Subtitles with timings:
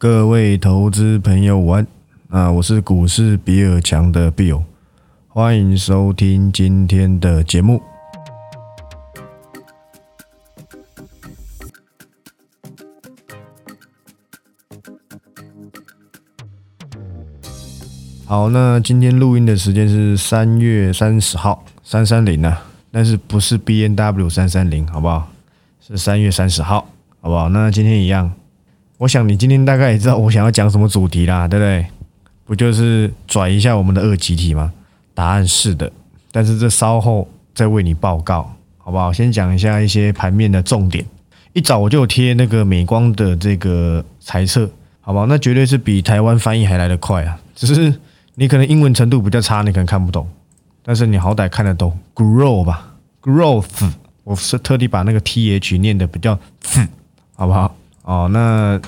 [0.00, 1.84] 各位投资朋友晚
[2.28, 4.62] 啊，我是股市比尔强的 Bill，
[5.26, 7.82] 欢迎收听今天的节目。
[18.24, 25.28] 好，那今天录音的时间是三月三十号，三三零啊，但是不是 B N W 三三零，好不好？
[25.80, 26.86] 是三月三十号，
[27.20, 27.48] 好不好？
[27.48, 28.32] 那今天一样，
[28.98, 31.86] 我想你今天大概也知道我想要讲什么主题啦，对不对？
[32.44, 34.72] 不就是转一下我们的二集体吗？
[35.14, 35.90] 答案是的，
[36.30, 39.12] 但是这稍后再为你报告，好不好？
[39.12, 41.04] 先讲一下一些盘面的重点。
[41.52, 44.70] 一早我就贴那个美光的这个猜测，
[45.00, 45.26] 好不好？
[45.26, 47.94] 那绝对是比台湾翻译还来得快啊，只是。
[48.40, 50.24] 你可能英文程度比较差，你可能看不懂，
[50.84, 53.90] 但是你好歹看得懂 grow 吧，growth，
[54.22, 56.86] 我是特地把那个 th 念的比较字，
[57.34, 57.74] 好不好？
[58.08, 58.80] 哦，那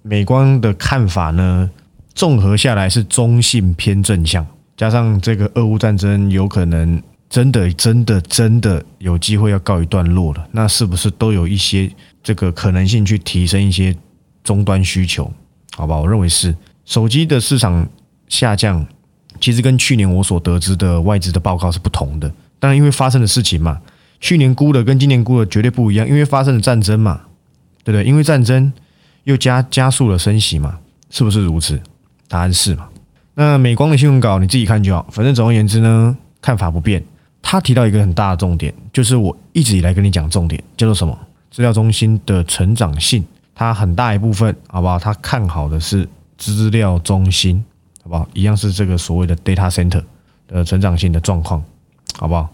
[0.00, 1.70] 美光的看法呢？
[2.14, 4.46] 综合下来是中性偏正向，
[4.78, 11.90] 加上这个俄乌战争有可能真的真的真的有机会要告一段落了，那是不是都有一些
[12.22, 13.94] 这个可能性去提升一些
[14.42, 15.30] 终端需求？
[15.76, 17.86] 好吧，我认为是手机的市场。
[18.28, 18.86] 下降，
[19.42, 22.26] 其实跟去年我所得知的外资的报告是不同的。
[22.58, 23.78] 当然，因为发生的事情嘛，
[24.20, 27.20] 去年估的跟今年估的绝对不一样，因为发生了战争嘛，
[27.84, 28.04] 对不对？
[28.04, 28.72] 因为战争
[29.24, 30.78] 又加加速了升息嘛，
[31.10, 31.80] 是不是如此？
[32.28, 32.88] 答案是嘛？
[33.34, 35.06] 那美光的新闻稿你自己看就好。
[35.10, 37.02] 反正总而言之呢，看法不变。
[37.40, 41.18] 他提到一个很大的重点，就是我一直以来跟你讲重点，叫做什么？
[41.50, 44.98] 资料中心的成长性，它很大一部分，好不好？
[44.98, 47.62] 他看好的是资料中心。
[48.04, 48.26] 好不好？
[48.34, 50.02] 一样是这个所谓的 data center
[50.48, 51.62] 的成长性的状况，
[52.18, 52.50] 好不好？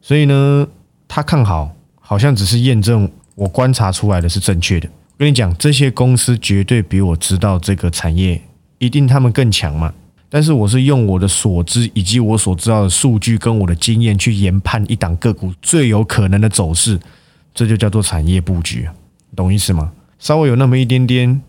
[0.00, 0.66] 所以呢，
[1.06, 4.88] 他看好，好像只是验证我观察出来的是正确的。
[4.88, 8.42] 我跟你讲，这些公司绝对比我知道这个产业，
[8.78, 9.94] 一定他们更强嘛。
[10.28, 16.98] 但是我是用我的所知以及我所知道的数据跟我的经验去研判一档个股最有可能的走势，
[17.54, 18.88] 这就叫做产业布局，
[19.36, 19.92] 懂意思吗？
[20.18, 21.40] 稍微有那么一点点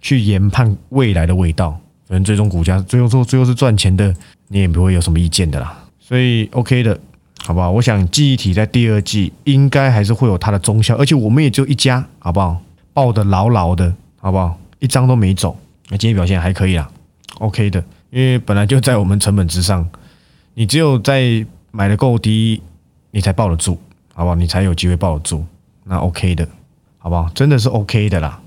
[0.00, 1.78] 去研判未来的味道。
[2.06, 4.14] 可能最终股价最后做最后是赚钱的，
[4.48, 5.82] 你也不会有什么意见的啦。
[5.98, 6.98] 所以 OK 的，
[7.44, 7.70] 好不好？
[7.70, 12.60] 我想记忆体在第二季应该还是会有它的中效，而且我们也只有一家，好不好？
[12.92, 14.56] 抱得牢牢的，好不好？
[14.78, 15.56] 一张都没走。
[15.88, 16.88] 那今天表现还可以啦
[17.38, 19.88] ，OK 的，因为本来就在我们成本之上，
[20.54, 22.62] 你只有在买的够低，
[23.10, 23.78] 你才抱得住，
[24.14, 24.34] 好不好？
[24.34, 25.44] 你才有机会抱得住。
[25.84, 26.48] 那 OK 的，
[26.98, 27.28] 好不好？
[27.34, 28.40] 真的是 OK 的啦。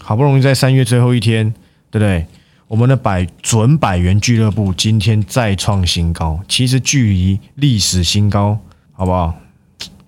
[0.00, 1.52] 好不容易在三月最后一天，
[1.90, 2.26] 对不对？
[2.74, 8.58] 我们的百准百元俱乐部今天再创新高，其实距离历史新高，
[8.90, 9.32] 好不好？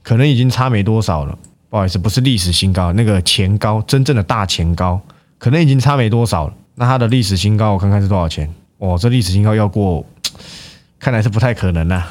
[0.02, 1.38] 可能已经差没多少了。
[1.70, 5.00] 不好意思，不是历史新高，那个前高，真正的大前高，
[5.38, 6.54] 可能已经差没多少了。
[6.74, 8.52] 那它的历史新高，我看看是多少钱？
[8.78, 10.04] 哦，这历史新高要过，
[10.98, 12.02] 看来是不太可能呐，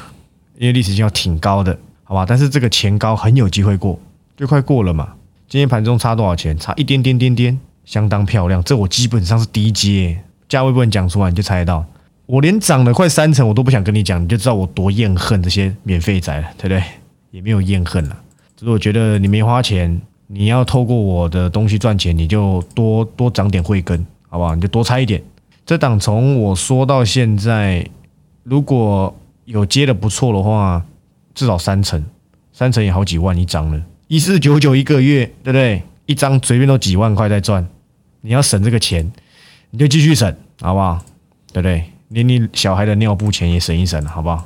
[0.56, 2.24] 因为历史新高挺高的，好吧？
[2.26, 4.00] 但是这个前高很有机会过，
[4.38, 5.12] 就快过了嘛。
[5.50, 6.58] 今天盘中差多少钱？
[6.58, 8.64] 差一点点点点，相当漂亮。
[8.64, 10.18] 这我基本上是低阶。
[10.48, 11.84] 价位不能讲出来，你就猜得到。
[12.26, 16.82] 我连涨了快三成，我都不想跟你讲，你就知道我多厌恨这些免费仔了，对不对？
[17.30, 18.16] 也没有厌恨了，
[18.56, 24.54] 只是我觉得你没花钱，你要透过我的东西赚钱，你就多多涨点慧根，好不好？
[24.54, 25.22] 你就多猜一点。
[25.64, 27.86] 这档从我说到现在，
[28.42, 29.14] 如果
[29.44, 30.84] 有接的不错的话，
[31.34, 32.04] 至少三成，
[32.52, 35.82] 三成也好几万一张了，一四九九一个月，对不对？
[36.06, 37.66] 一张随便都几万块在赚，
[38.22, 39.12] 你要省这个钱。
[39.76, 40.98] 你就继续省，好不好？
[41.52, 41.84] 对不对？
[42.08, 44.42] 连你小孩的尿布钱也省一省，好不好？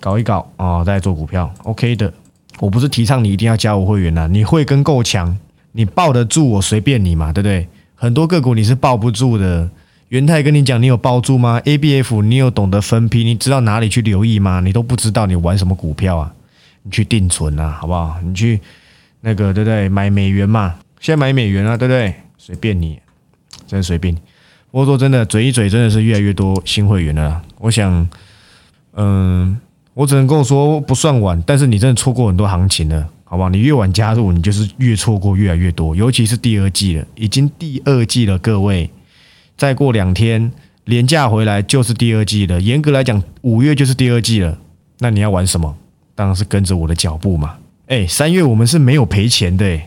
[0.00, 2.12] 搞一搞啊，再做股票，OK 的。
[2.58, 5.38] 我不是提倡你一定要加我会员呐，你会跟够强，
[5.70, 7.68] 你抱得住我随便你嘛，对不对？
[7.94, 9.70] 很多个股你是抱不住的。
[10.08, 14.58] 元泰跟你讲，你有抱住吗？ABF 你有懂得分批，你知道哪里去留意吗？
[14.58, 16.34] 你都不知道，你玩什么股票啊？
[16.82, 18.16] 你去定存啊，好不好？
[18.20, 18.60] 你去
[19.20, 19.88] 那个对不对？
[19.88, 22.12] 买美元嘛，现在买美元啊，对不对？
[22.36, 22.98] 随便你，
[23.68, 24.18] 真随便你。
[24.72, 27.42] 我说真的，嘴一嘴真的是越来越多新会员了。
[27.58, 28.08] 我想，
[28.94, 29.54] 嗯，
[29.92, 33.50] 我只能跟我说不算晚，但是你真的错过很多行情了，好不好？
[33.50, 35.94] 你越晚加入，你就是越错过越来越多。
[35.94, 38.88] 尤其是第二季了，已经第二季了，各位，
[39.58, 40.50] 再过两天
[40.86, 42.58] 廉价回来就是第二季了。
[42.58, 44.56] 严格来讲，五月就是第二季了。
[45.00, 45.76] 那你要玩什么？
[46.14, 47.56] 当然是跟着我的脚步嘛。
[47.88, 49.78] 哎，三月我们是没有赔钱的。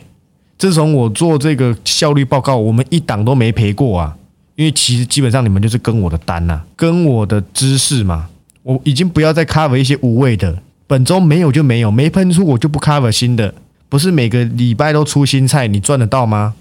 [0.60, 4.16] 自从我做这个效率报告，我们一档都没赔过啊。
[4.56, 8.28] 因为其实基本上你们就是跟我的单呐，跟我的知识嘛，
[8.64, 10.58] 我已经不要再 cover 一些无谓的，
[10.88, 13.54] 本周没有就没有，没喷出我就不 cover 新的，
[13.90, 16.54] 不是每个礼拜都出新菜，你赚得到吗？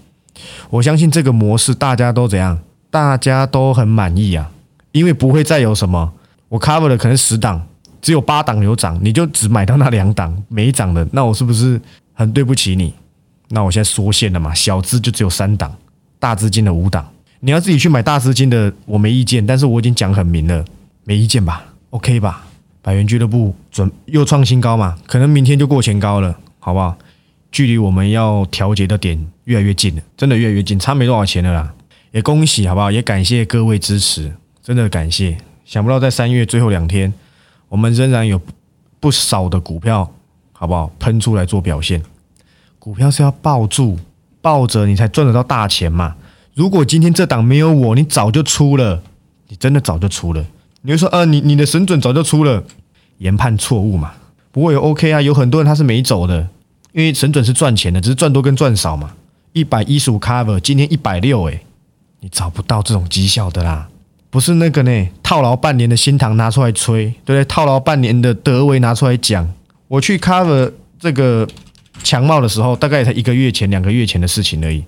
[0.69, 2.59] 我相信这个模式大家都怎样，
[2.91, 4.51] 大家都很满意啊，
[4.91, 6.11] 因为不会再有什么。
[6.49, 7.65] 我 cover 的可能十档，
[8.01, 11.79] 只有八档有涨，你就只买到那两档没涨的，那我是不是
[12.13, 12.93] 很对不起你？
[13.49, 15.73] 那我现在缩线了嘛，小资就只有三档，
[16.19, 17.07] 大资金的五档，
[17.39, 20.65] 你要自己去买大资金的，我没意见，但是我已经讲很明了，
[21.03, 22.45] 没意见吧？OK 吧？
[22.81, 24.97] 百元俱乐部准又创新高嘛？
[25.05, 26.97] 可能明天就过前高了，好不好？
[27.51, 31.73] 距离我们要调节的点越来越近了，真的越来越近，差没多少钱了啦。
[32.11, 32.91] 也恭喜，好不好？
[32.91, 34.33] 也感谢各位支持，
[34.63, 35.37] 真的感谢。
[35.65, 37.13] 想不到在三月最后两天，
[37.69, 38.39] 我们仍然有
[38.99, 40.11] 不少的股票，
[40.51, 40.91] 好不好？
[40.99, 42.01] 喷出来做表现。
[42.77, 43.97] 股票是要抱住，
[44.41, 46.15] 抱着你才赚得到大钱嘛。
[46.55, 49.03] 如果今天这档没有我，你早就出了，
[49.49, 50.43] 你真的早就出了。
[50.83, 52.63] 你会说，呃，你你的神准早就出了，
[53.17, 54.13] 研判错误嘛？
[54.53, 56.47] 不过也 OK 啊，有很多人他是没走的，
[56.93, 59.11] 因为神准是赚钱的，只是赚多跟赚少嘛。
[59.51, 61.59] 一百一十五 cover，今天一百六，诶，
[62.21, 63.89] 你找不到这种绩效的啦，
[64.29, 67.43] 不是那个呢，套牢半年的新塘拿出来吹，对不对？
[67.43, 69.45] 套牢半年的德维拿出来讲，
[69.89, 71.45] 我去 cover 这个
[72.01, 74.81] 强茂的时候，大概才一个月前、两个月前的事情而已。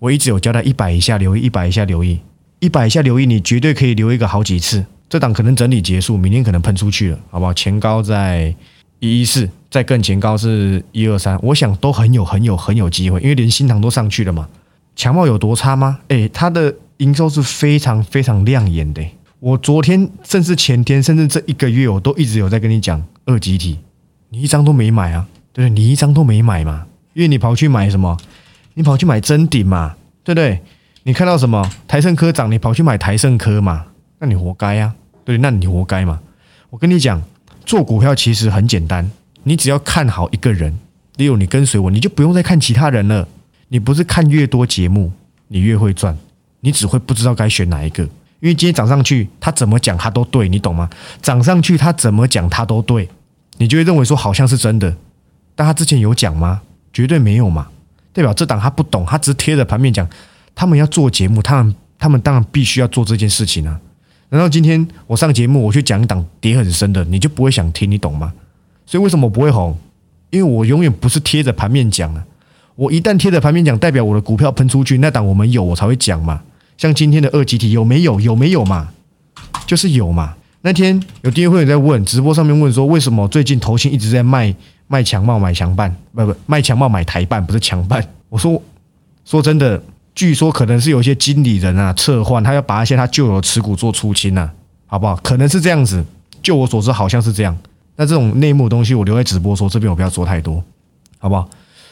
[0.00, 2.18] 我一直有教他一百以下留意，一百以下留意，
[2.58, 4.84] 一百以下留意，你绝对可以留一个好几次。
[5.10, 7.52] 这档可能整理结束，明天可能喷出去了，好不好？
[7.52, 8.54] 前高在
[8.98, 14.48] 一一四，再更前高是一二三，我想都很有很有很有机会，因为连新塘都上去了嘛。
[14.96, 15.98] 强茂有多差吗？
[16.08, 19.04] 诶，它的营收是非常非常亮眼的。
[19.38, 23.78] 我昨天甚至前天甚至这一个月，我都一直有在跟你讲二级体，
[24.30, 25.82] 你一张都没买啊，对不对？
[25.82, 28.16] 你一张都没买嘛，因为你跑去买什么？
[28.80, 29.94] 你跑去买真顶嘛，
[30.24, 30.58] 对不对？
[31.02, 33.84] 你看到什么台盛科涨，你跑去买台盛科嘛，
[34.20, 34.94] 那你活该呀。
[35.22, 36.18] 对，那你活该嘛！
[36.70, 37.22] 我跟你讲，
[37.66, 39.10] 做股票其实很简单，
[39.42, 40.78] 你只要看好一个人，
[41.18, 43.28] 例如你跟随我，你就不用再看其他人了。
[43.68, 45.12] 你不是看越多节目，
[45.48, 46.16] 你越会赚，
[46.60, 48.02] 你只会不知道该选哪一个。
[48.04, 50.88] 因为今天涨上去，他怎么讲他都对，你懂吗？
[51.20, 53.06] 涨上去他怎么讲他都对，
[53.58, 54.96] 你就会认为说好像是真的。
[55.54, 56.62] 但他之前有讲吗？
[56.94, 57.68] 绝对没有嘛！
[58.12, 60.08] 代表这档他不懂，他只贴着盘面讲。
[60.54, 63.80] 他们要做节目，他们他们当然必须要做这件事情啊。
[64.30, 67.90] 难道今天我上节目，我去讲一档跌很深的，你就不会想听？
[67.90, 68.32] 你懂吗？
[68.84, 69.76] 所以为什么我不会红？
[70.30, 72.24] 因为我永远不是贴着盘面讲啊。
[72.76, 76.42] 我一旦贴着盘面讲，代表我的股票喷出去，那档我们有，我才会讲嘛。
[76.76, 78.20] 像今天的二级体有没有？
[78.20, 78.88] 有没有嘛？
[79.66, 80.34] 就是有嘛。
[80.62, 84.54] 那天有订阅会员在问，直播上面问说，为什么最近投信一直在卖
[84.90, 85.94] 卖强茂买强办？
[86.12, 88.04] 不不，卖强茂买台办，不是强办。
[88.28, 88.60] 我说
[89.24, 89.80] 说真的。
[90.12, 94.50] 据说可能是有一些经理人啊撤换，他要把一些他旧有的持股做出清呐，
[94.86, 95.14] 好不好？
[95.22, 96.04] 可能是这样子。
[96.42, 97.56] 就我所知，好像是这样。
[97.94, 100.62] 那这种内幕东西，我留在直播说，这边我不要说太多，
[101.18, 101.48] 好不好？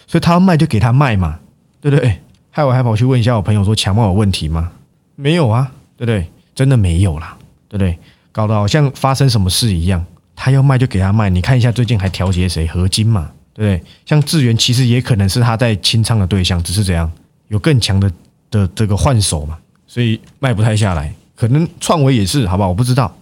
[0.09, 1.39] 所以他要卖就给他卖嘛，
[1.81, 2.21] 对不对？
[2.51, 4.73] 害我还跑去问一下我朋友说强茂有问题吗？
[5.15, 6.29] 没有啊，对不对？
[6.55, 7.37] 真的没有啦，
[7.69, 7.97] 对不对？
[8.33, 10.05] 搞得好像发生什么事一样。
[10.39, 11.29] 他要卖就给他卖。
[11.29, 12.67] 你看一下最近还调节谁？
[12.69, 13.87] 合金嘛，对不对？
[14.07, 17.11] 像智源其实也可能是他在清仓的对象，只是这样。
[17.49, 18.11] 有更强的
[18.51, 22.69] 的这个换手嘛，所以卖不太下来，可能创维也是，好不好？
[22.69, 23.13] 我不知道，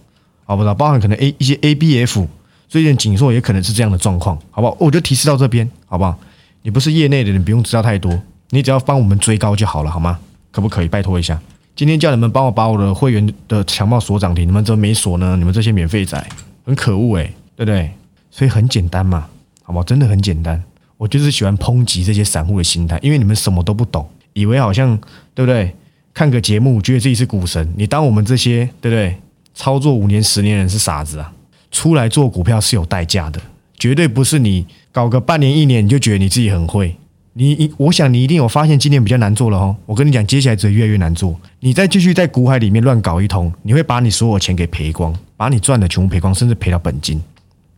[0.45, 2.27] 好不知道，包含可能 A 一些 A B F，
[2.67, 4.77] 最近紧缩也可能是这样的状况，好不好？
[4.79, 6.17] 我就提示到这边，好不好？
[6.61, 10.19] 你不是业内的人，不用知道太多，你只要帮我们追高就好了，好吗？
[10.51, 11.39] 可不可以拜托一下？
[11.75, 15.37] 今天叫你们帮我把我的会员的强暴锁涨停，你们怎么没锁呢？
[15.37, 16.21] 你们这些免费仔
[16.67, 17.89] 很可恶诶，对不对？
[18.29, 19.25] 所以很简单嘛，
[19.63, 19.83] 好不好？
[19.83, 20.61] 真的很简单，
[20.97, 24.05] 我就是喜欢抨击这些散户的心态，因为你们什么都不懂。
[24.33, 24.95] 以为好像
[25.33, 25.73] 对不对？
[26.13, 27.73] 看个节目，觉得自己是股神。
[27.77, 29.15] 你当我们这些对不对？
[29.55, 31.33] 操作五年、十年人是傻子啊！
[31.71, 33.39] 出来做股票是有代价的，
[33.77, 36.95] 绝对不是你搞个半年、一年你就觉得你自己很会。
[37.33, 39.75] 你，我想你一定有发现今年比较难做了哦。
[39.85, 41.39] 我跟你讲，接下来只会越来越难做。
[41.61, 47.23] 你再继续在股海里面乱搞一通，你会把你所有钱给赔光，把你赚的全部赔光，甚至赔到本金，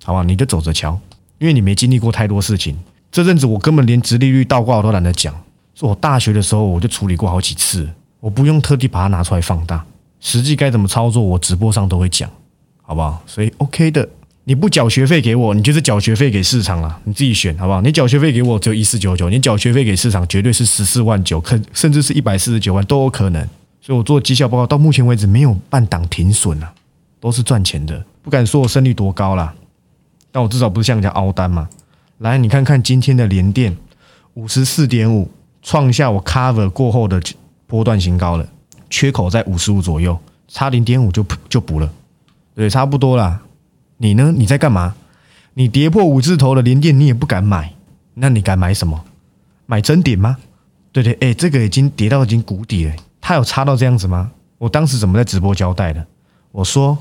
[0.03, 0.23] 好吧？
[0.23, 0.99] 你就走着瞧，
[1.37, 2.75] 因为你没经历过太多事情。
[3.11, 5.35] 这阵子我根本连直利率倒挂我都懒得讲。
[5.81, 7.87] 我大学的时候我就处理过好几次，
[8.19, 9.85] 我不用特地把它拿出来放大，
[10.19, 12.29] 实际该怎么操作，我直播上都会讲，
[12.81, 13.21] 好不好？
[13.25, 14.07] 所以 OK 的，
[14.43, 17.81] 你不缴学费给我，你就是缴学费给市场了，你自己选好不好？
[17.81, 23.41] 你缴学费给我只有一四九九，你缴学费给市场绝对是十四万九，可甚至是一百四十九万都有可能。
[23.81, 26.73] 所以我做绩效报告到目前为止没有半档停损啊，
[27.19, 29.53] 都是赚钱的，不敢说我胜率多高啦，
[30.31, 31.69] 但我至少不是像人家凹单嘛。
[32.19, 33.75] 来，你看看今天的连电
[34.33, 35.29] 五十四点五。
[35.61, 37.21] 创下我 cover 过后的
[37.67, 38.47] 波段新高了，
[38.89, 41.93] 缺口在五十五左右，差零点五就就补了，
[42.55, 43.41] 对，差不多啦。
[43.97, 44.31] 你呢？
[44.33, 44.95] 你在干嘛？
[45.55, 47.73] 你跌破五字头的连电，你也不敢买，
[48.13, 49.03] 那你敢买什么？
[49.65, 50.37] 买真点吗？
[50.93, 54.31] 对对，哎，这个已经跌到已经谷底了，它有差到这样子吗？
[54.59, 56.07] 我当时怎么在直播交代的？
[56.53, 56.97] 我说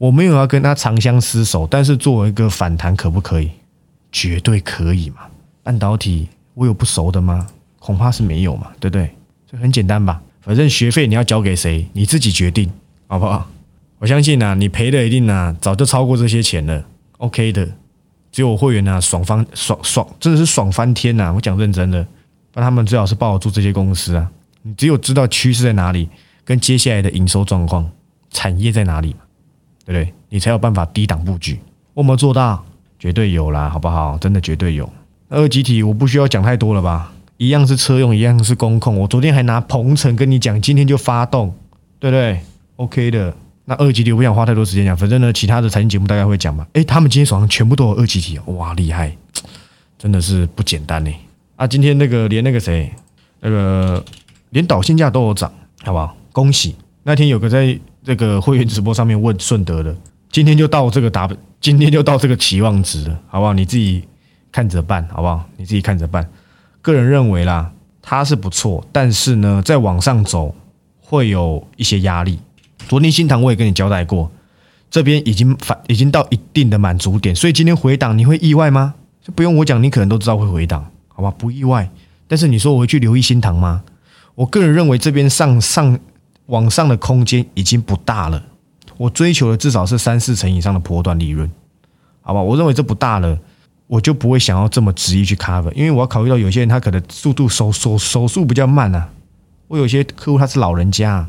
[0.00, 3.50] 我没有要跟他长相厮守，但是作为一个反弹可不可以？
[4.10, 5.26] 绝对可以嘛！
[5.62, 7.46] 半导体我有不熟的吗？
[7.78, 9.14] 恐怕是没有嘛，对不对？
[9.46, 10.22] 这很简单吧？
[10.40, 12.70] 反正学费你要交给谁，你自己决定，
[13.08, 13.46] 好不好？
[13.98, 16.82] 我相信呐，你赔的一定呐，早就超过这些钱了。
[17.18, 17.68] OK 的，
[18.32, 21.30] 只有会员呐，爽翻爽爽，真的是爽翻天呐！
[21.30, 22.06] 我讲认真的，
[22.54, 24.32] 那他们最好是抱得住这些公司啊。
[24.62, 26.08] 你只有知道趋势在哪里，
[26.42, 27.90] 跟接下来的营收状况、
[28.30, 29.14] 产业在哪里，
[29.84, 30.12] 对不对？
[30.28, 31.58] 你才有办法低档布局。
[31.94, 32.62] 我们做大，
[32.98, 34.16] 绝对有啦，好不好？
[34.18, 34.88] 真的绝对有。
[35.28, 37.12] 二级体我不需要讲太多了吧？
[37.36, 38.98] 一样是车用，一样是工控。
[38.98, 41.54] 我昨天还拿鹏程跟你讲，今天就发动，
[41.98, 42.40] 对不对
[42.76, 43.34] ？OK 的。
[43.64, 46.66] 那二级体我不想花太多时间讲，反正呢，其他的财经节目大概会讲嘛。
[46.72, 49.16] 诶，他们今天手上全部都有二级体，哇，厉害，
[49.98, 51.10] 真的是不简单呢。
[51.56, 52.92] 啊，今天那个连那个谁，
[53.40, 54.04] 那个
[54.50, 56.16] 连导线价都有涨，好不好？
[56.32, 56.74] 恭喜！
[57.04, 59.94] 那天有个在这个会员直播上面问顺德的，
[60.30, 61.28] 今天就到这个达，
[61.60, 63.52] 今天就到这个期望值了，好不好？
[63.52, 64.02] 你自己
[64.50, 65.44] 看着办，好不好？
[65.56, 66.26] 你自己看着办。
[66.82, 70.54] 个人认为啦，它是不错，但是呢，在往上走
[71.00, 72.38] 会有一些压力。
[72.88, 74.30] 昨天新塘我也跟你交代过，
[74.90, 78.94] 这边已经反已经到一定的满足点，所以今天回档你会意外吗？
[79.22, 81.30] 就不用我讲，你可能都知道会回档，好吧？
[81.36, 81.90] 不意外。
[82.26, 83.82] 但是你说我会去留意新塘吗？
[84.34, 85.98] 我个人认为这边上上
[86.50, 88.42] 往上的空间已经不大了，
[88.96, 91.50] 我追求的至少是三四成以上的波段利润，
[92.20, 92.42] 好吧？
[92.42, 93.38] 我认为这不大了，
[93.86, 99.08] 我就不会想要这么执意去 cover，因为我要考虑到有些人他可能速度手手手速比较慢啊，
[99.68, 101.28] 我有些客户他是老人家，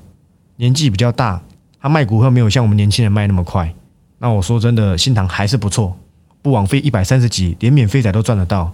[0.57, 1.41] 年纪比较大。
[1.83, 3.73] 他卖股票没有像我们年轻人卖那么快，
[4.19, 5.97] 那我说真的，新塘还是不错，
[6.43, 8.71] 不枉费一百三十几，连免费仔都赚得到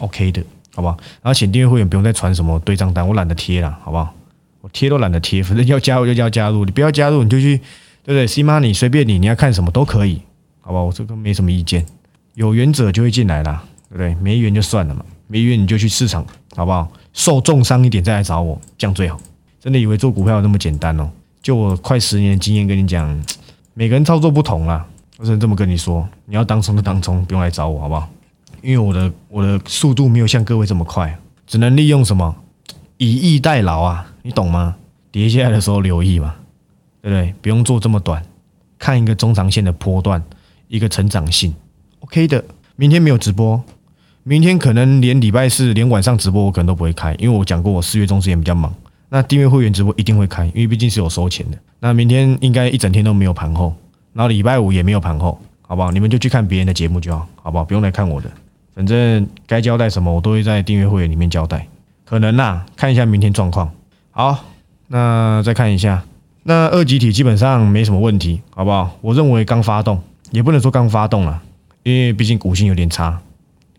[0.00, 0.94] ，OK 的，好不好？
[1.22, 4.14] 然后请订阅会员不用再传什么对账单，我懒得贴了，好不好？
[4.60, 7.56] 我贴都懒得贴，反正要加入就要加入，你不要加入你就去，
[8.02, 10.20] 对不对？C money 随便你，你要看什么都可以，
[10.60, 10.84] 好不好？
[10.84, 11.84] 我这个没什么意见，
[12.34, 14.14] 有缘者就会进来啦，对不对？
[14.22, 16.24] 没缘就算了嘛，没缘你就去市场，
[16.54, 16.90] 好不好？
[17.12, 19.18] 受重伤一点再来找我，这样最好。
[19.60, 21.10] 真的以为做股票那么简单哦？
[21.42, 23.22] 就我快十年的经验跟你讲，
[23.74, 24.86] 每个人操作不同啦，
[25.18, 26.06] 我只能这么跟你说。
[26.26, 28.08] 你要当冲就当冲，不用来找我，好不好？
[28.62, 32.36] 因为我的我的速度没有像各位这么快，只能利用什么
[32.98, 34.76] 以逸待劳啊，你懂吗？
[35.12, 36.34] 跌下来的时候留意嘛，
[37.02, 37.34] 对不对？
[37.42, 38.22] 不用做这么短，
[38.78, 40.22] 看一个中长线的波段，
[40.68, 41.54] 一个成长性
[42.00, 42.44] ，OK 的。
[42.76, 43.62] 明天没有直播，
[44.22, 48.72] 明天可能连礼拜四连晚上直播我可能都不会开，因为我讲过我四月中之前比较忙。
[49.08, 51.58] 那订阅会员直播一定会开，因为毕竟是有收钱的。
[51.80, 53.74] 那明天应该一整天都没有盘后，
[54.12, 55.90] 然后礼拜五也没有盘后，好不好？
[55.90, 57.64] 你们就去看别人的节目就好，好不好？
[57.64, 58.30] 不用来看我的，
[58.74, 61.66] 反正该交代什么我都会在订阅会员里面交代。
[62.04, 63.70] 可能呐，看一下明天状况。
[64.12, 64.44] 好，
[64.88, 66.02] 那再看一下，
[66.42, 68.96] 那二级体基本上没什么问题，好不好？
[69.00, 71.40] 我认为刚发动，也不能说刚发动了，
[71.84, 73.18] 因为毕竟股性有点差。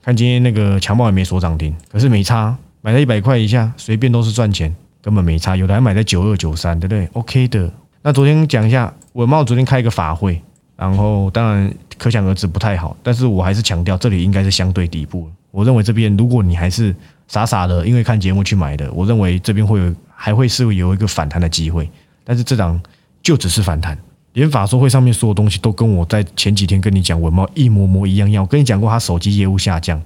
[0.01, 4.73] 看今天那个强暴也没锁涨停，可是没差，买在一百块以下，随便都是赚钱。
[5.03, 7.71] 根本没差，有的还买在九二九三，对不对？OK 的。
[8.03, 10.39] 那昨天讲一下，文茂昨天开一个法会，
[10.77, 15.27] 然后当然可想而知不太好，但是我还是强调这里应该是相对底部。
[15.49, 16.95] 我认为这边如果你还是
[17.27, 21.89] 傻傻的因为看节目去买的，我认为这边会有还会是有一个反弹的机会，
[22.23, 22.79] 但是这张
[23.23, 23.97] 就只是反弹，
[24.33, 28.43] 连法说会上面所有东西都跟我在前几天跟你讲文茂一模模一样样。
[28.43, 29.99] 我跟你讲过，他手机业务下降，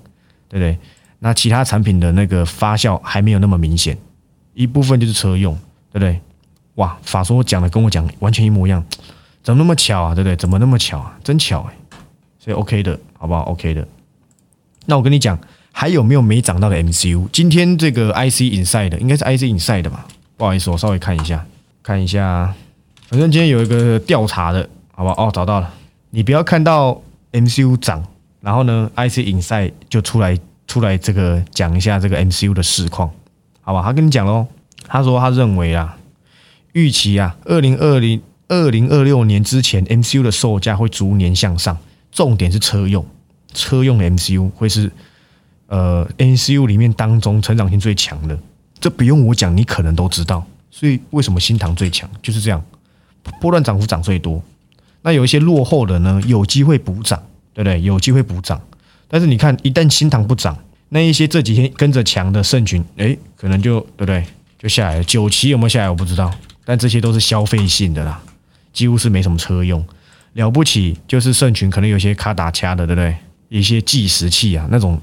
[0.47, 0.79] 对不对？
[1.19, 3.97] 那其他产品的那个发酵还没有那么明显。
[4.53, 5.53] 一部分就是车用，
[5.91, 6.21] 对不对？
[6.75, 8.81] 哇，法说讲的跟我讲完全一模一样，
[9.43, 10.15] 怎么那么巧啊？
[10.15, 10.35] 对不对？
[10.37, 11.19] 怎么那么巧啊？
[11.21, 11.75] 真巧哎！
[12.39, 13.85] 所以 OK 的，好不好？OK 的。
[14.85, 15.37] 那我跟你讲，
[15.77, 17.27] 还有没有没涨到的 MCU？
[17.33, 20.07] 今天这个 IC Inside 应该是 IC Inside 的吧？
[20.37, 21.45] 不好意思，我稍微看一下，
[21.83, 22.53] 看一下。
[23.09, 25.13] 反正今天有一个调查的，好吧？
[25.17, 25.69] 哦，找到了。
[26.11, 27.01] 你不要看到
[27.33, 28.01] MCU 涨，
[28.39, 33.11] 然后呢，IC Inside 就出来出来这个讲一下这个 MCU 的市况。
[33.59, 34.47] 好吧，他跟你讲喽。
[34.87, 35.97] 他说他认为啊，
[36.71, 41.77] 预期啊，二零二零二零二六年之前，MCU 的售价会逐年向上。
[42.13, 43.05] 重点是车用，
[43.53, 44.89] 车用的 MCU 会是
[45.67, 48.37] 呃，N C U 里面当中成长性最强的。
[48.79, 50.45] 这不用我讲，你可能都知道。
[50.69, 52.63] 所以为什么新塘最强就是这样，
[53.39, 54.43] 波段涨幅涨最多。
[55.01, 57.21] 那有一些落后的呢，有机会补涨，
[57.53, 57.81] 对不对？
[57.81, 58.61] 有机会补涨。
[59.07, 60.57] 但是你看，一旦新塘不涨。
[60.89, 64.23] 那一些这几天跟着强的圣群，哎，可能就对不对？
[64.59, 65.03] 就下来了。
[65.03, 65.89] 九旗有没有下来？
[65.89, 66.31] 我不知道。
[66.63, 68.21] 但这些都是消费性的啦，
[68.73, 69.83] 几乎是没什么车用。
[70.33, 73.15] 了不起就是圣群，可能有些卡打掐的，对不对？
[73.49, 74.99] 一些计时器啊，那种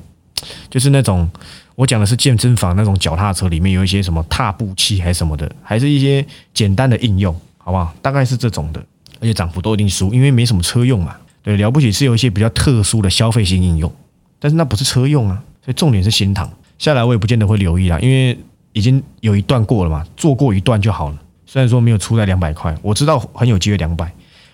[0.71, 1.29] 就是那种
[1.75, 7.95] 我讲的是健身房那种脚踏车里面有一些什么踏步器还是什么的，还是一些简单的应用，好不好？
[8.03, 8.81] 大概是这种的，
[9.21, 11.17] 而且涨幅都一定输，因为没什么车用嘛。
[11.43, 13.93] 对，了不起是有一些比较特殊的消费性应用，
[14.39, 16.49] 但是那不是车用啊，所以重点是新塘。
[16.79, 18.39] 下来我也不见得会留意啦，因为
[18.73, 21.19] 已经有一段过了嘛，做过一段就好了。
[21.47, 24.11] 虽然说没有出在两百块，我知道很有机会两百。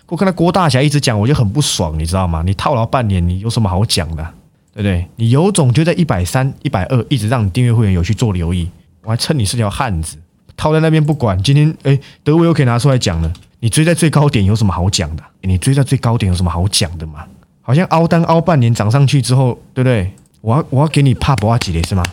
[0.07, 2.41] 我看到郭大侠一直讲，我就很不爽，你知道吗？
[2.43, 4.33] 你套牢半年，你有什么好讲的？
[4.73, 5.07] 对不对？
[5.15, 8.69] 你有种就在一百三、一百二，一直让你订阅会员有去做留意，
[9.03, 10.17] 我还称你是条汉子，
[10.55, 11.41] 套在那边不管。
[11.41, 13.31] 今天哎，德威又可以拿出来讲了。
[13.59, 15.23] 你追在最高点有什么好讲的？
[15.41, 17.25] 你追在最高点有什么好讲的嘛？
[17.61, 20.11] 好像凹单凹半年涨上去之后，对不对？
[20.41, 22.03] 我要我要给你怕不怕几雷是吗？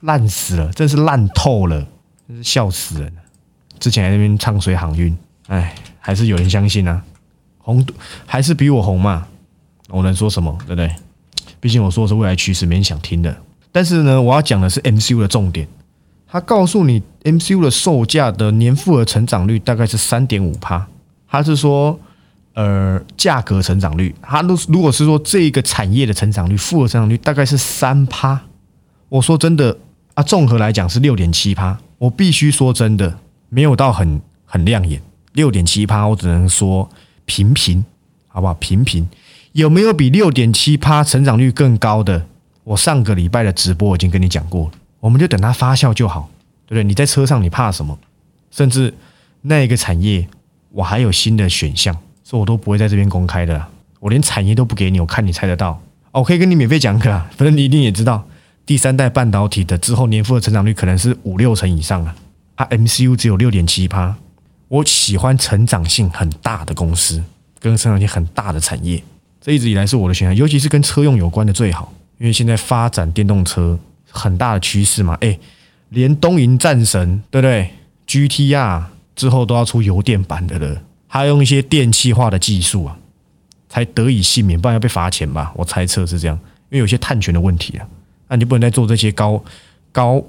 [0.00, 1.86] 烂死了，真是烂透了，
[2.26, 3.12] 真是笑死人。
[3.78, 7.00] 之前在那边唱水航运，哎，还是有人相信啊，
[7.58, 7.84] 红
[8.26, 9.26] 还是比我红嘛，
[9.88, 10.56] 我能说什么？
[10.66, 10.92] 对不对？
[11.60, 13.36] 毕竟我说的是未来趋势，没人想听的。
[13.70, 15.66] 但是呢，我要讲的是 MCU 的重点，
[16.26, 20.86] 他告诉你 MCU 的售价的年复合成长率大概是三点五趴，
[21.28, 21.98] 他是说，
[22.54, 28.40] 呃，价格成长率，他都如果是说这个产业的成长率复合成长率大概是三趴，
[29.08, 29.76] 我说真的
[30.14, 33.18] 啊，综合来讲是六点七趴，我必须说真的。
[33.50, 35.00] 没有到很很亮眼，
[35.32, 36.86] 六点七趴，我只能说
[37.24, 37.82] 平平，
[38.26, 38.52] 好不好？
[38.52, 39.08] 平平，
[39.58, 42.24] 有没有比六点七趴成长率更高的？
[42.62, 46.30] 我上个礼拜的直播已经跟你讲过了，我们就等它发酵就好，
[46.64, 46.84] 对不对？
[46.84, 47.98] 你在车上你怕什么？
[48.52, 48.94] 甚至
[49.42, 50.28] 那个产业，
[50.70, 53.60] 我还有新的选项，所以我都不会在这边公开的，
[53.98, 55.70] 我连产业都不给你，我看你猜得到。
[56.12, 58.28] 哦，我可以跟你免费讲课啊，反正你一定也知道，
[58.64, 62.14] 第三代半导体的之后年复的成长率可能是五六成以上啊。
[62.56, 64.14] 它 MCU 只有六点七趴，
[64.68, 67.24] 我喜欢成长性很大的公司，
[67.58, 69.02] 跟成长性很大的产业，
[69.40, 73.78] 这一直以来是我的选项，尤其是跟车用有关的最好，因为现在发展电动车
[74.10, 75.38] 很大的趋势嘛，哎，
[75.90, 77.70] 连东瀛战神对不对
[78.06, 78.82] ？GTR
[79.14, 82.96] 之后都要出油电版的了，还要用一些电气化的技术啊，
[83.68, 85.52] 才得以幸免，不然要被罚钱吧？
[85.56, 86.36] 我猜测是这样，
[86.70, 87.86] 因为有些碳权的问题啊，
[88.28, 89.42] 那你就不能再做这些高
[89.92, 90.22] 高。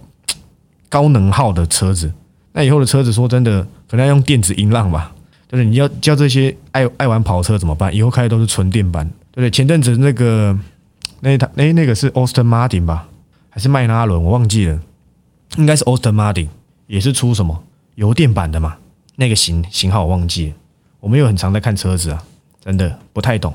[0.91, 2.11] 高能耗的车子，
[2.51, 5.13] 那以后的车子说真的，可能要用电子音浪吧？
[5.49, 7.93] 就是你要叫这些爱爱玩跑车怎么办？
[7.93, 9.49] 以后开的都是纯电版，对不对？
[9.49, 10.57] 前阵子那个
[11.21, 13.09] 那台哎那个是 Austin Martin 吧，
[13.49, 14.23] 还是迈拉伦？
[14.23, 14.79] 我忘记了，
[15.57, 16.47] 应该是 Austin Martin，
[16.85, 17.63] 也是出什么
[17.95, 18.77] 油电版的嘛？
[19.15, 20.53] 那个型型号我忘记了。
[20.99, 22.23] 我没有很常在看车子啊，
[22.63, 23.53] 真的不太懂，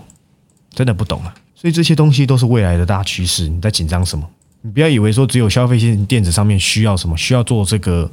[0.70, 1.34] 真的不懂啊。
[1.54, 4.28] 所以这些东西都是未来的大趋势，你在紧张什么？
[4.62, 8.10] 你不要以为说只有消费性电子上面需要什么，需要做这个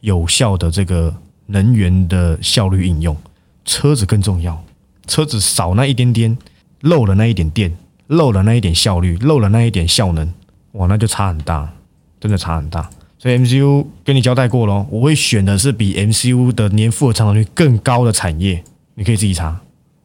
[0.00, 1.14] 有效的这个
[1.46, 3.16] 能源的效率应用，
[3.64, 4.62] 车子更重要。
[5.06, 6.36] 车子少那一点点，
[6.80, 7.76] 漏了那一点电，
[8.06, 10.32] 漏了那一点效率，漏了那一点效能，
[10.72, 11.70] 哇，那就差很大，
[12.18, 12.88] 真的差很大。
[13.18, 18.62] 所以 MCU 跟你交代过咯，我会选的是比 MCU 的年复合成长率更高的产业，
[18.94, 19.60] 你可以自己查，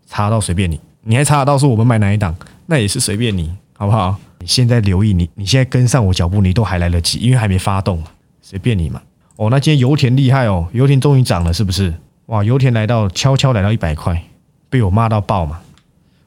[0.05, 4.15] 查到随便你，你还查得到是我们买哪一档，那也是随便你，好不好？
[4.39, 8.01] 你现在留意你，你现在跟上我脚步，你都还来得及，因为还没发动，
[8.41, 9.01] 随便你嘛。
[9.39, 11.93] 哦，那今天油田厉害哦，油田终于涨了，是不是？
[12.25, 14.21] 哇，油田来到悄悄来到一百块，
[14.69, 15.61] 被我骂到爆嘛。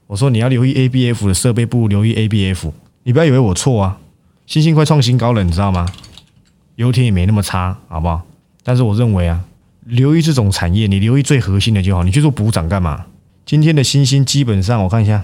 [0.06, 2.72] 我说你要留意 ABF 的设备不如，留意 ABF，
[3.02, 3.98] 你不要以为我错啊。
[4.46, 5.86] 新兴快创新高了，你知道吗？
[6.76, 8.22] 油田也没那么差，好不好？
[8.64, 9.44] 但是我认为啊，
[9.84, 12.02] 留意这种产业，你留意最核心的就好。
[12.04, 13.04] 你去做补涨干嘛？
[13.44, 15.22] 今天的新兴基本上，我看一下。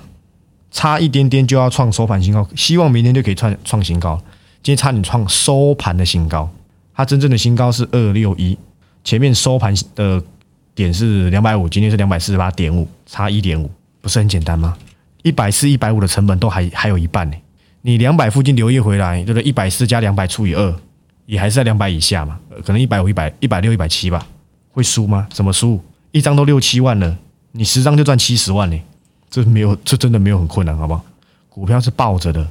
[0.70, 4.20] 差一点点就要创收盘新高，希望明天就可以创创新高。
[4.62, 6.51] 今天差点创收盘的新高，
[6.99, 8.59] 它真正的新高是二六一，
[9.05, 10.21] 前面收盘的
[10.75, 14.77] 点是两百五，今天是两百四十八点五，差一点五，不是很简单吗？
[15.23, 17.37] 一百四、一百五的成本都还还有一半呢，
[17.83, 19.45] 你两百附近留意回来，对不对？
[19.45, 20.75] 一百四加两百除以二，
[21.27, 24.27] 也还是在两百以下嘛，可能一百五、一百一百六、一百七吧，
[24.73, 25.29] 会输吗？
[25.31, 25.81] 怎么输？
[26.11, 27.17] 一张都六七万了，
[27.53, 28.77] 你十张就赚七十万呢。
[29.31, 31.05] 这没有，这真的没有很困难，好不好？
[31.49, 32.45] 股票是抱着的，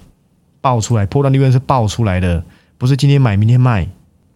[0.62, 2.42] 爆出来破断利润是爆出来的，
[2.78, 3.86] 不是今天买明天卖，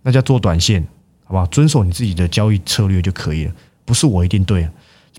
[0.04, 0.82] 那叫做短线，
[1.24, 1.46] 好不好？
[1.48, 3.52] 遵守你自己的交易策略就可以了，
[3.86, 4.68] 不是我一定对，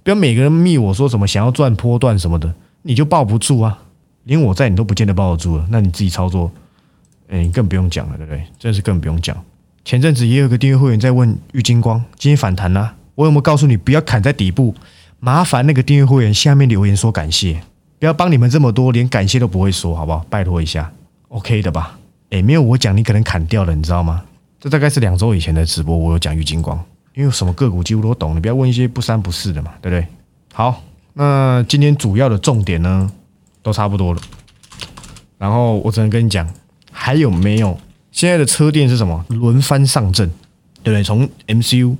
[0.03, 3.79] 不要每个人密我说什么想要赚波段什么的，你就抱不住啊！
[4.25, 6.51] 连我在你都不见得抱得住了，那你自己操作，
[7.29, 8.45] 哎，更不用讲了，对不对？
[8.59, 9.37] 真是更不用讲。
[9.85, 14.75] 前阵子也有个订阅会员在问郁金光，今天反弹啦，我有没有告诉你不要砍在底部？
[15.19, 17.63] 麻烦那个订阅会员下面留言说感谢，
[17.99, 20.25] 不要帮你们这么多，连感谢都不会说，好不好？
[20.29, 20.93] 拜托一下
[21.29, 21.99] ，OK 的吧？
[22.31, 24.23] 诶，没有我讲，你可能砍掉了，你知道吗？
[24.63, 26.81] 这大概是两周以前的直播，我有讲郁金光，
[27.17, 30.07] 因为什么个股几乎都懂，你不要问一些不三不四的嘛，对不对？
[30.55, 30.81] 好，
[31.15, 33.11] 那今天主要的重点呢，
[33.61, 34.21] 都差不多了，
[35.37, 36.49] 然后我只能跟你讲，
[36.93, 37.77] 还有没有
[38.13, 39.27] 现在的车店是什么？
[39.31, 40.31] 轮番上阵，
[40.85, 41.03] 对不对？
[41.03, 41.97] 从 MCU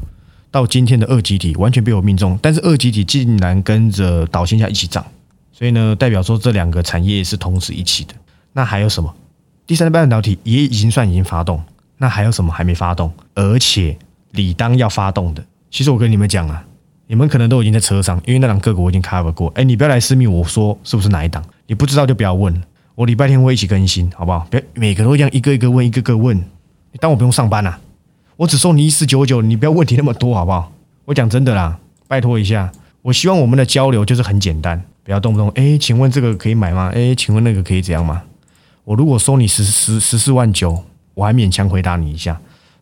[0.53, 2.39] 到今天的二级体，完全被我命中。
[2.41, 5.05] 但是二级体竟然跟着导线下一起涨，
[5.51, 8.15] 所以呢，代表说这两个产业是同时一起的。
[8.53, 9.13] 那还有什么？
[9.67, 11.61] 第三代半导体也已经算已经发动，
[12.03, 13.13] 那还有什么还没发动？
[13.37, 13.97] 而且
[14.33, 15.45] 理当要发动的。
[15.71, 16.65] 其实我跟你们讲啊，
[17.07, 19.49] 你们可能都已经在车上，因为那档个股我已经 cover 过。
[19.55, 21.41] 哎，你不要来私密我说是不是哪一档？
[21.69, 22.61] 你不知道就不要问。
[22.97, 24.45] 我礼拜天会一起更新，好不好？
[24.51, 26.37] 别每个都这样一个一个问，一个个问。
[26.91, 27.79] 你当我不用上班啊？
[28.37, 30.73] 我只收你一四九九，你不要问题那么多，好不好？
[31.05, 32.73] 我讲真的啦，拜托一下。
[33.03, 36.91] 我希望我们的交流就是很简单，不要动不动哎，请问这个可以买吗？
[36.93, 38.23] 哎，请问那个可以怎样吗？
[38.85, 42.35] 我如果收你十十十四万九，我还勉强回答你一下；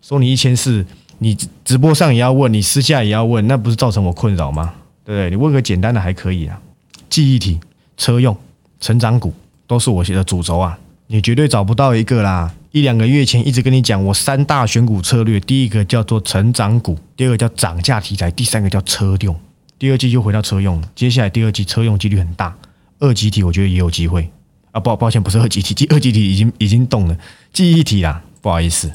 [0.02, 0.84] 收你一千四，
[1.18, 4.74] 你直播上也要问，你私下也要问，那不是造成我困扰吗？
[5.04, 5.30] 对不对？
[5.30, 6.60] 你问个简单的还可以啊。
[7.08, 7.58] 记忆体、
[7.96, 8.36] 车用、
[8.80, 9.32] 成长股。
[9.66, 12.52] 都是我写的主轴啊，你绝对找不到一个啦！
[12.72, 19.32] 一两个月前一直跟你讲，我三大选股策略，第一个叫做成长股，第二个叫涨价题材，第三个叫车用。
[19.78, 22.52] 第二季就回到车用，接下来第二季车用几率很大，
[22.98, 24.28] 二级体我觉得也有机会
[24.72, 24.80] 啊。
[24.80, 27.16] 抱抱歉，不是二级体，二级体已经已经动了，
[27.52, 28.90] 记忆体啦，不好意思。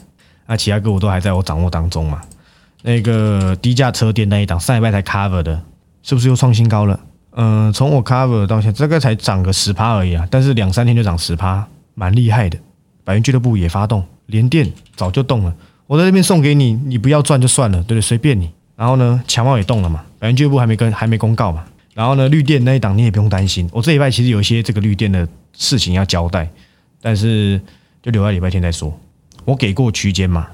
[0.47, 2.21] 那其他个股都还在我掌握当中嘛。
[2.83, 5.59] 那个低价车店那一档上一拜才 cover 的，
[6.03, 6.99] 是不是又创新高了？
[7.31, 12.57] 嗯，从我 cover 到现在，这个才涨个十趴而已啊，但是两三天就涨十趴，蛮厉害的。
[13.03, 15.53] 百元俱乐部也发动，联电早就动了，
[15.87, 18.01] 我在这边送给你，你不要赚就算了，对不对？
[18.01, 18.51] 随便你。
[18.75, 21.63] 然后呢，强茂也动了嘛，百元俱乐部还没跟，还没公告嘛。
[21.93, 26.47] 然后呢，绿电那一档你也不用担心，我这一拜其实有一些这个绿电的事情要交代，
[27.01, 27.59] 但是
[28.05, 28.95] 就留在礼拜天再说。
[29.45, 30.45] 我给过区间嘛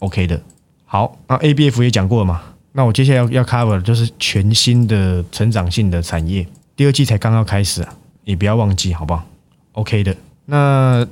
[0.00, 0.40] ，OK 的。
[0.84, 2.42] 好，那 ABF 也讲过了嘛。
[2.72, 9.24] 那我接下来要要 cover 的就是全新的成长性的产业，第二季才刚刚开始啊，你不要忘记好不好
[9.74, 10.16] ？OK 的。
[10.46, 11.06] 那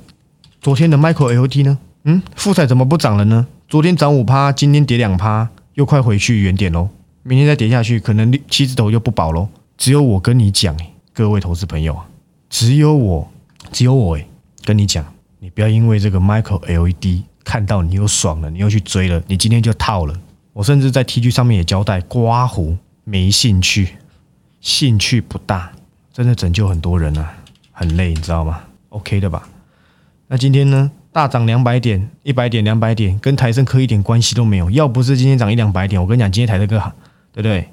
[0.59, 1.77] 昨天的 Micro LT 呢？
[2.03, 3.47] 嗯，富彩怎么不涨了呢？
[3.69, 6.89] 昨天涨五趴，今天跌两趴，又快回去原点喽。
[7.23, 9.47] 明天再跌下去，可能七字头就不保喽。
[9.77, 10.75] 只有我跟你讲，
[11.13, 12.05] 各位投资朋友啊，
[12.49, 13.31] 只有我，
[13.71, 14.27] 只有我哎，
[14.65, 15.05] 跟你讲，
[15.39, 20.13] 你不要因为这个 Micro LED 看到你又爽了，你又去追了，你今天就套了。
[20.53, 23.95] 我甚至在 T G 上面也交代，刮胡没兴趣，
[24.59, 25.71] 兴趣不大，
[26.11, 27.33] 真的拯救很多人啊，
[27.71, 29.47] 很累，你知道吗？OK 的吧？
[30.27, 34.69] 那今天呢，大涨两百点、一百点、两百点，跟台盛科一点关系都没有。
[34.71, 36.93] 要不是今天涨一两百点，我跟你讲，今天台盛科
[37.31, 37.69] 对不对？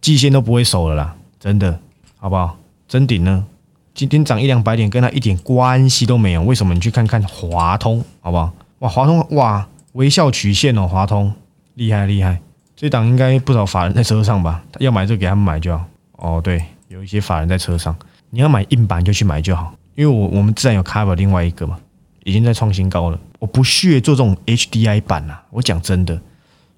[0.00, 1.78] 季线都不会守了啦，真的，
[2.16, 2.58] 好不好？
[2.88, 3.46] 真顶呢，
[3.94, 6.42] 今天涨一两百点，跟它一点关系都没有。
[6.42, 6.74] 为什么？
[6.74, 8.52] 你去看看华通，好不好？
[8.80, 11.32] 哇，华通哇，微笑曲线哦，华通。
[11.74, 12.40] 厉害厉害，
[12.74, 14.64] 这档应该不少法人在车上吧？
[14.80, 15.84] 要买就给他们买就好。
[16.16, 17.94] 哦，对，有一些法人在车上，
[18.30, 19.72] 你要买硬板就去买就好。
[19.94, 21.78] 因为我我们自然有 cover 另外一个嘛，
[22.24, 23.18] 已经在创新高了。
[23.38, 26.20] 我不屑做这种 HDI 板啊，我讲真的，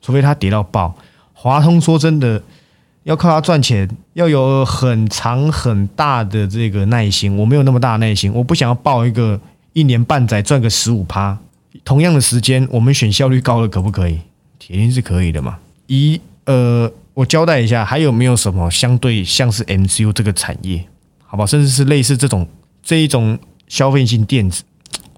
[0.02, 0.94] 除非它跌到爆。
[1.32, 2.42] 华通说真的，
[3.06, 7.36] 要靠它赚钱，要有很长很大的这个耐心。
[7.36, 9.40] 我没有那么大耐心，我不想要报一个
[9.72, 11.38] 一年半载赚个十五趴。
[11.84, 14.18] 同样的时间，我们选效率高的可不可以？
[14.58, 15.56] 铁定是可以的嘛？
[15.86, 20.84] 一呃，我交代一下，还有没有什么相对像是 MCU 这个产业，
[21.24, 21.46] 好吧？
[21.46, 22.44] 甚至是类似这种
[22.82, 23.38] 这一种
[23.68, 24.64] 消费性电子，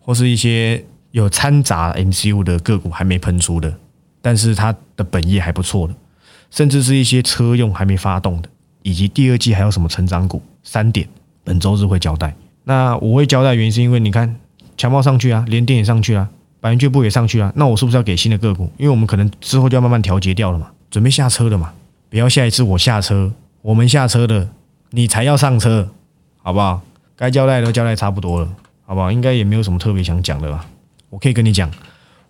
[0.03, 3.73] 或是一些有掺杂 MCU 的个股还没喷出的，
[4.21, 5.95] 但是它的本业还不错的，
[6.51, 8.49] 甚至是一些车用还没发动的，
[8.83, 11.09] 以及第二季还有什么成长股，三点
[11.45, 12.35] 本周日会交代。
[12.65, 14.37] 那我会交代原因是因为你看
[14.77, 16.29] 强暴上去啊，连电也上去啊。
[16.61, 18.69] 百元俱乐部也上去了，那我是不是要给新的个股？
[18.79, 21.73] 因为我们可能之后就要慢慢调节掉了嘛，准备下车了嘛。
[22.11, 23.33] 不要下一次我下车，
[23.63, 24.49] 我们下车的，
[24.91, 25.89] 你才要上车，
[26.43, 26.81] 好不好？
[27.15, 28.49] 该交代的都交代差不多了，
[28.85, 29.13] 好不好？
[29.13, 30.67] 应该也没有什么特别想讲的吧。
[31.11, 31.71] 我可以跟你讲，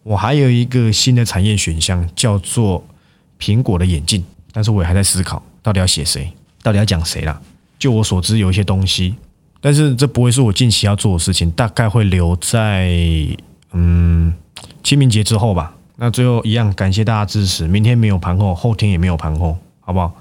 [0.03, 2.85] 我还有一个新的产业选项，叫做
[3.39, 7.41] 苹果的眼镜，但是我也还在思考，到底要写谁，到底要讲谁啦。
[7.79, 9.15] 就我所知，有一些东西，
[9.61, 12.91] 但是这不会是我近期要做的事情，大概会留在。
[13.73, 14.33] 嗯，
[14.83, 15.75] 清明节之后吧。
[15.97, 17.69] 那最后一样，感谢大家支持。
[17.69, 20.15] 明天没有盘后，后天也没有盘后，好不好？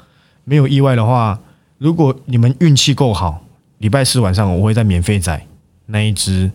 [0.43, 1.39] 没有意外的话，
[1.77, 3.41] 如果你们运气够好，
[3.77, 5.41] 礼拜四晚上我会在免费仔
[5.85, 6.51] 那一只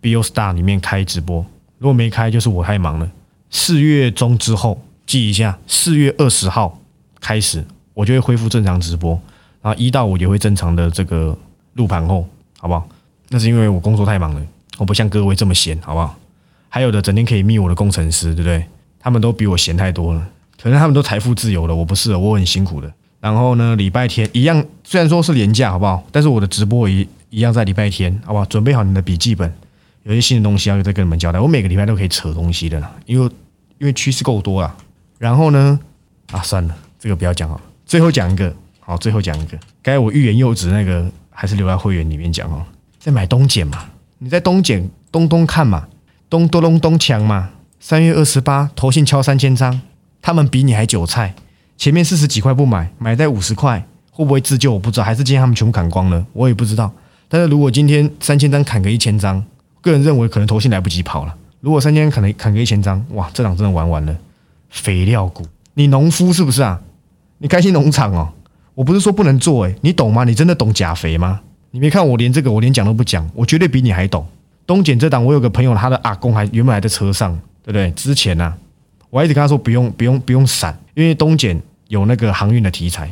[0.00, 1.44] BO Star 里面开直播。
[1.78, 3.10] 如果没开，就是我太忙了。
[3.50, 6.78] 四月中之后记一下，四月二十号
[7.20, 7.64] 开始，
[7.94, 9.18] 我就会恢复正常直播。
[9.62, 11.36] 然后一到五也会正常的这个
[11.74, 12.88] 录盘后，好不好？
[13.28, 14.42] 那是因为我工作太忙了，
[14.78, 16.16] 我不像各位这么闲，好不好？
[16.68, 18.64] 还有的整天可以密我的工程师，对不对？
[19.00, 20.28] 他们都比我闲太多了，
[20.60, 22.92] 可能他们都财富自由了，我不是，我很辛苦的。
[23.20, 26.04] 然后呢，礼拜天一样，虽然说是年假，好不好？
[26.12, 28.44] 但是我的直播一一样在礼拜天，好不好？
[28.44, 29.52] 准备好你的笔记本，
[30.04, 31.40] 有些新的东西要再跟你们交代。
[31.40, 33.30] 我每个礼拜都可以扯东西的啦，因为
[33.78, 34.76] 因为趋势够多了。
[35.18, 35.78] 然后呢，
[36.32, 37.60] 啊，算了，这个不要讲哦。
[37.84, 39.58] 最后讲一个，好，最后讲一个。
[39.82, 42.62] 该我欲言又止那个，还是留在会员里面讲哦。
[42.98, 43.84] 在买东碱嘛，
[44.18, 45.86] 你在东碱东东看嘛，
[46.28, 47.50] 东东东东强嘛。
[47.78, 49.80] 三月二十八，投信敲三千张，
[50.20, 51.34] 他们比你还韭菜。
[51.76, 54.72] 前面四十几块不买，买在五十块，会不会自救？
[54.72, 56.90] 我不知道，还是今天他们全部砍光了，我也不知道。
[57.28, 59.44] 但是如果今天三千张砍个一千张，
[59.80, 61.36] 个人认为可能投信来不及跑了。
[61.60, 64.16] 如果三千砍了砍个一千张，哇，这场真的玩完了。
[64.76, 66.80] 肥料股，你农夫是不是啊？
[67.38, 68.32] 你开心农场哦？
[68.74, 70.24] 我不是说不能做诶，你懂吗？
[70.24, 71.40] 你真的懂钾肥吗？
[71.70, 74.26] 你没看我连这个我连讲都不讲，我绝对比你还懂。
[74.66, 77.90] 东碱这档，我有个朋友，他的阿公还原本还在车上，对不对？
[77.92, 78.52] 之前呢，
[79.10, 83.10] 我一直跟他说不用不用不用闪，因为东碱有那个航运的题材，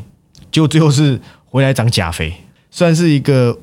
[0.53, 2.35] 结果最后是回来涨钾肥，
[2.71, 3.59] 算是一个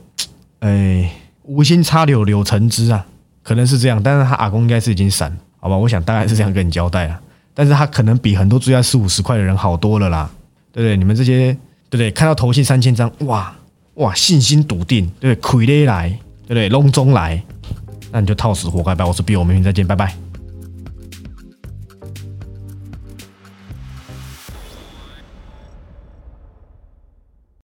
[0.60, 1.12] 哎
[1.44, 3.06] 无心插柳柳成枝啊，
[3.44, 4.02] 可能是这样。
[4.02, 5.76] 但是他阿公应该是已经闪，好吧？
[5.78, 7.20] 我想大概是这样跟你交代了。
[7.54, 10.30] 但是他可能比很多追在四五十块的人好多了啦，
[10.72, 10.98] 对不对？
[10.98, 11.54] 你们这些
[11.90, 12.12] 对不对？
[12.12, 13.54] 看到投信三千张，哇
[13.96, 15.66] 哇，信心笃定，对不对？
[15.66, 16.10] 亏来，
[16.48, 16.70] 对不对？
[16.70, 17.42] 隆中来，
[18.12, 19.06] 那你就套死活该吧！
[19.06, 20.31] 我是 B 我们明天再见，拜拜。